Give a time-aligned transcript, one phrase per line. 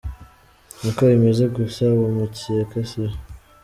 [0.81, 3.11] Niko bimeze gusa uwo mukeka siwe.